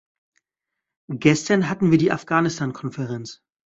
Gestern 1.13 1.69
hatten 1.69 1.91
wir 1.91 1.99
die 1.99 2.11
Afghanistan-Konferenz. 2.11 3.43